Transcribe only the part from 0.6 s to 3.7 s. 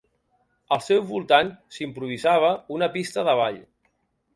Al seu voltant s’hi improvisava una pista de ball.